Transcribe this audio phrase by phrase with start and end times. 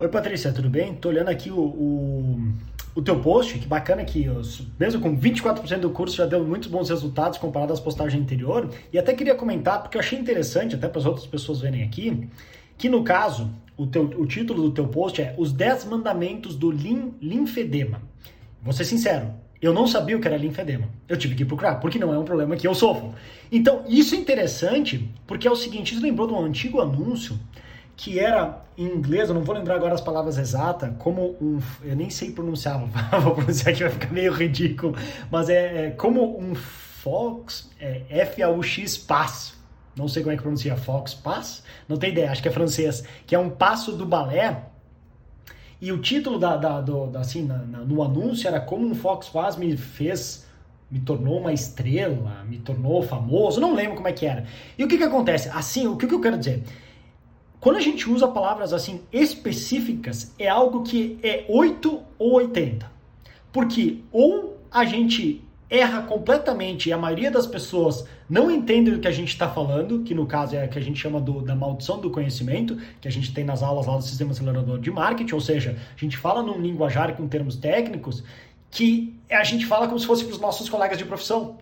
[0.00, 0.94] Oi, Patrícia, tudo bem?
[0.94, 2.52] Tô olhando aqui o, o,
[2.94, 4.26] o teu post, que bacana que
[4.78, 8.74] mesmo com 24% do curso já deu muitos bons resultados comparado às postagens anteriores.
[8.90, 12.26] E até queria comentar, porque eu achei interessante, até para as outras pessoas verem aqui,
[12.78, 16.70] que no caso, o, teu, o título do teu post é Os 10 Mandamentos do
[16.70, 18.00] lim, Linfedema.
[18.62, 20.88] Vou ser sincero, eu não sabia o que era linfedema.
[21.06, 23.14] Eu tive que procurar, porque não é um problema que eu sofro.
[23.52, 27.38] Então, isso é interessante, porque é o seguinte, isso lembrou de um antigo anúncio
[28.00, 31.60] que era em inglês, eu não vou lembrar agora as palavras exatas, como um.
[31.82, 32.80] Eu nem sei pronunciar,
[33.20, 34.96] vou pronunciar que vai ficar meio ridículo,
[35.30, 39.54] mas é, é como um Fox, é, F-A-U-X Pass.
[39.94, 43.04] Não sei como é que pronuncia Fox Pass, não tenho ideia, acho que é francês,
[43.26, 44.64] que é um passo do balé.
[45.78, 48.94] E o título da, da, do, da assim, na, na, no anúncio era como um
[48.94, 50.48] Fox Pass me fez
[50.90, 54.44] me tornou uma estrela, me tornou famoso, não lembro como é que era.
[54.76, 55.48] E o que que acontece?
[55.50, 56.64] Assim, o que, que eu quero dizer?
[57.60, 62.90] Quando a gente usa palavras assim específicas, é algo que é 8 ou 80.
[63.52, 69.06] Porque ou a gente erra completamente e a maioria das pessoas não entende o que
[69.06, 71.54] a gente está falando, que no caso é o que a gente chama do, da
[71.54, 75.34] maldição do conhecimento, que a gente tem nas aulas lá do Sistema Acelerador de Marketing,
[75.34, 78.24] ou seja, a gente fala num linguajar com termos técnicos
[78.70, 81.58] que a gente fala como se fosse para os nossos colegas de profissão.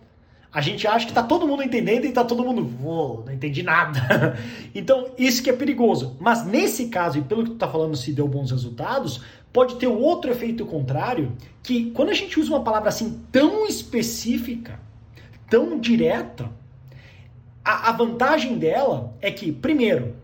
[0.51, 3.61] A gente acha que está todo mundo entendendo e está todo mundo, oh, não entendi
[3.61, 4.35] nada.
[4.73, 6.17] então, isso que é perigoso.
[6.19, 9.21] Mas nesse caso, e pelo que tu está falando, se deu bons resultados,
[9.53, 13.67] pode ter um outro efeito contrário, que quando a gente usa uma palavra assim tão
[13.67, 14.79] específica,
[15.47, 16.49] tão direta,
[17.63, 20.15] a, a vantagem dela é que, primeiro,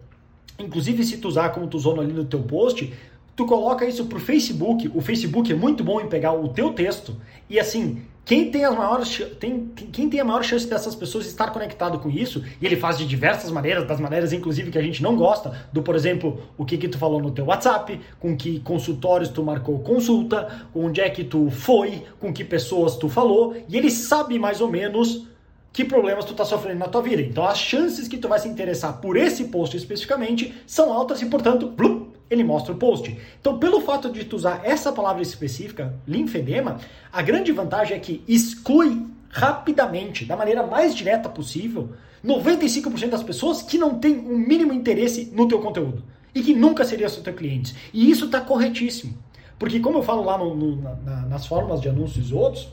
[0.57, 2.91] inclusive se tu usar como tu usou ali no teu post,
[3.35, 7.15] tu coloca isso pro Facebook, o Facebook é muito bom em pegar o teu texto
[7.49, 11.51] e assim, quem tem, as maiores, tem, quem tem a maior chance dessas pessoas estar
[11.51, 15.03] conectado com isso, e ele faz de diversas maneiras, das maneiras inclusive que a gente
[15.03, 18.59] não gosta, do por exemplo, o que que tu falou no teu WhatsApp, com que
[18.61, 23.77] consultórios tu marcou consulta, onde é que tu foi, com que pessoas tu falou, e
[23.77, 25.27] ele sabe mais ou menos
[25.71, 27.21] que problemas tu tá sofrendo na tua vida.
[27.21, 31.25] Então as chances que tu vai se interessar por esse post especificamente são altas e,
[31.25, 31.94] portanto, blum,
[32.29, 33.17] ele mostra o post.
[33.39, 36.79] Então, pelo fato de tu usar essa palavra específica, linfedema,
[37.11, 41.91] a grande vantagem é que exclui rapidamente, da maneira mais direta possível,
[42.23, 46.03] 95% das pessoas que não têm o um mínimo interesse no teu conteúdo
[46.33, 47.75] e que nunca seriam seus teus clientes.
[47.93, 49.17] E isso está corretíssimo.
[49.59, 52.69] Porque como eu falo lá no, no, na, nas formas de anúncios outros,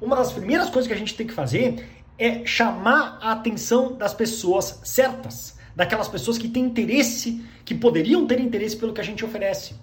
[0.00, 1.86] uma das primeiras coisas que a gente tem que fazer
[2.18, 8.40] é chamar a atenção das pessoas certas daquelas pessoas que têm interesse, que poderiam ter
[8.40, 9.74] interesse pelo que a gente oferece.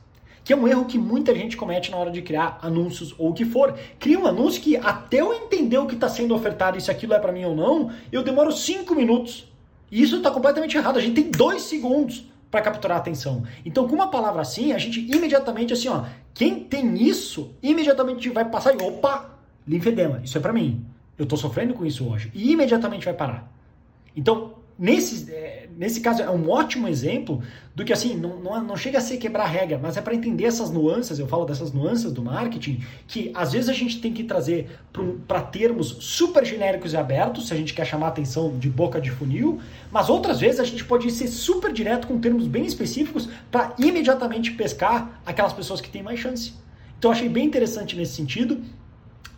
[0.44, 3.34] Que é um erro que muita gente comete na hora de criar anúncios ou o
[3.34, 3.78] que for.
[4.00, 7.14] Cria um anúncio que até eu entender o que está sendo ofertado e se aquilo
[7.14, 9.52] é para mim ou não, eu demoro cinco minutos.
[9.92, 10.98] E isso está completamente errado.
[10.98, 13.44] A gente tem dois segundos para capturar a atenção.
[13.66, 18.46] Então, com uma palavra assim, a gente imediatamente assim, ó, quem tem isso, imediatamente vai
[18.46, 19.38] passar e opa,
[19.68, 20.86] linfedema, isso é para mim.
[21.18, 22.32] Eu estou sofrendo com isso hoje.
[22.34, 23.52] E imediatamente vai parar.
[24.16, 27.42] Então, nesse, é, nesse caso é um ótimo exemplo
[27.76, 30.46] do que assim, não, não, não chega a ser quebrar regra, mas é para entender
[30.46, 34.24] essas nuances, eu falo dessas nuances do marketing, que às vezes a gente tem que
[34.24, 34.70] trazer
[35.28, 39.12] para termos super genéricos e abertos, se a gente quer chamar atenção de boca de
[39.12, 39.60] funil,
[39.92, 44.52] mas outras vezes a gente pode ser super direto com termos bem específicos para imediatamente
[44.52, 46.54] pescar aquelas pessoas que têm mais chance.
[46.98, 48.60] Então achei bem interessante nesse sentido.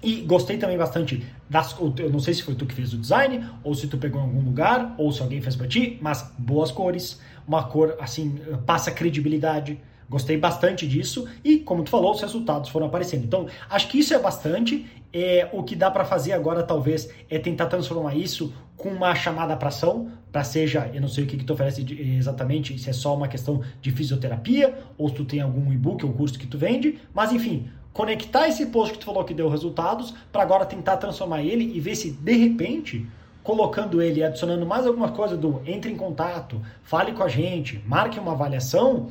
[0.02, 1.76] E gostei também bastante das.
[1.98, 4.24] Eu não sei se foi tu que fez o design, ou se tu pegou em
[4.24, 8.92] algum lugar, ou se alguém fez pra ti, mas boas cores, uma cor assim, passa
[8.92, 9.80] credibilidade.
[10.10, 13.26] Gostei bastante disso e, como tu falou, os resultados foram aparecendo.
[13.26, 14.86] Então, acho que isso é bastante.
[15.12, 19.56] É, o que dá para fazer agora, talvez, é tentar transformar isso com uma chamada
[19.58, 21.86] para ação, para seja, eu não sei o que, que tu oferece
[22.18, 26.14] exatamente, se é só uma questão de fisioterapia, ou se tu tem algum e-book ou
[26.14, 30.14] curso que tu vende, mas enfim, conectar esse post que tu falou que deu resultados
[30.32, 33.08] para agora tentar transformar ele e ver se de repente
[33.44, 38.20] colocando ele, adicionando mais alguma coisa do entre em contato, fale com a gente, marque
[38.20, 39.10] uma avaliação,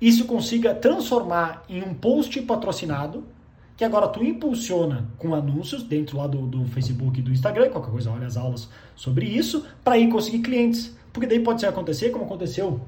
[0.00, 3.24] isso consiga transformar em um post patrocinado
[3.76, 7.90] que agora tu impulsiona com anúncios dentro lá do, do Facebook e do Instagram, qualquer
[7.90, 10.94] coisa, olha as aulas sobre isso, para ir conseguir clientes.
[11.12, 12.80] Porque daí pode acontecer, como aconteceu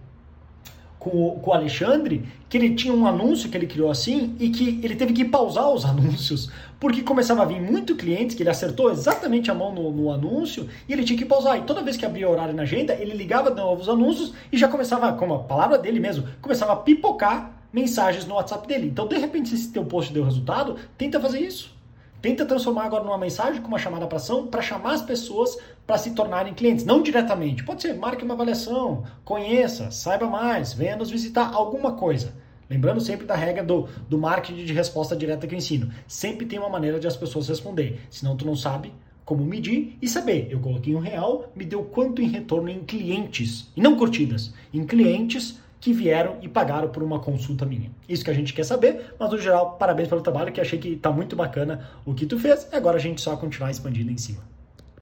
[1.03, 4.51] com o, com o Alexandre, que ele tinha um anúncio que ele criou assim e
[4.51, 8.51] que ele teve que pausar os anúncios, porque começava a vir muito clientes, que ele
[8.51, 11.59] acertou exatamente a mão no, no anúncio e ele tinha que pausar.
[11.59, 14.57] E toda vez que abria horário na agenda, ele ligava de novo os anúncios e
[14.57, 18.87] já começava, como a palavra dele mesmo, começava a pipocar mensagens no WhatsApp dele.
[18.87, 21.75] Então, de repente, se teu post deu resultado, tenta fazer isso.
[22.23, 25.99] Tenta transformar agora numa mensagem com uma chamada para ação para chamar as pessoas para
[25.99, 26.85] se tornarem clientes.
[26.85, 27.65] Não diretamente.
[27.65, 32.33] Pode ser, marque uma avaliação, conheça, saiba mais, venha nos visitar, alguma coisa.
[32.71, 35.91] Lembrando sempre da regra do, do marketing de resposta direta que eu ensino.
[36.07, 38.01] Sempre tem uma maneira de as pessoas responder.
[38.09, 38.95] Senão tu não sabe
[39.25, 40.47] como medir e saber.
[40.49, 44.87] Eu coloquei um real, me deu quanto em retorno em clientes, e não curtidas, em
[44.87, 47.91] clientes que vieram e pagaram por uma consulta minha.
[48.09, 50.91] Isso que a gente quer saber, mas no geral, parabéns pelo trabalho, que achei que
[50.91, 54.17] está muito bacana o que tu fez, e agora a gente só continuar expandindo em
[54.17, 54.52] cima.